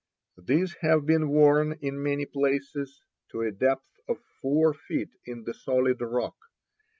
[0.39, 5.53] These have been worn in many places to a depth of four feet in the
[5.53, 6.37] solid rock.